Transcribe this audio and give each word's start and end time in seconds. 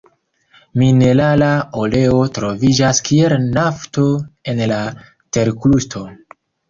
Minerala 0.81 1.49
oleo 1.81 2.17
troviĝas 2.37 3.01
kiel 3.09 3.35
nafto 3.59 4.07
en 4.55 4.63
la 4.73 4.81
terkrusto. 5.39 6.03